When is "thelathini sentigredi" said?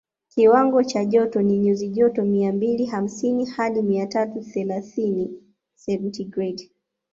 4.41-6.71